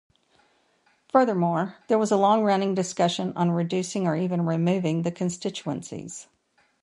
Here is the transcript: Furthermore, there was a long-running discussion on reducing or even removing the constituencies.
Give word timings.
Furthermore, 1.09 1.75
there 1.87 1.99
was 1.99 2.09
a 2.11 2.17
long-running 2.17 2.73
discussion 2.73 3.33
on 3.35 3.51
reducing 3.51 4.07
or 4.07 4.15
even 4.15 4.47
removing 4.47 5.03
the 5.03 5.11
constituencies. 5.11 6.25